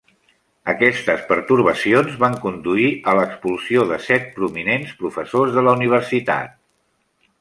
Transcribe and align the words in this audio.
Aquestes 0.71 1.25
pertorbacions 1.31 2.15
van 2.23 2.37
conduir 2.45 2.87
a 3.11 3.15
l'expulsió 3.19 3.85
de 3.93 3.99
set 4.07 4.27
prominents 4.39 4.97
professors 5.03 5.55
de 5.59 5.65
la 5.69 5.77
universitat. 5.81 6.59